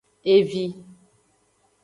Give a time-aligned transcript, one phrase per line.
[0.35, 0.65] Evi.